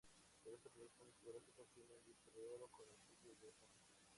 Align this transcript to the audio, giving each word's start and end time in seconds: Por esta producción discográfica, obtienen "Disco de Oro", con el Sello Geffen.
Por 0.43 0.51
esta 0.55 0.71
producción 0.71 1.05
discográfica, 1.07 1.61
obtienen 1.61 2.03
"Disco 2.07 2.31
de 2.31 2.43
Oro", 2.47 2.67
con 2.71 2.87
el 2.89 2.97
Sello 3.07 3.35
Geffen. 3.39 3.69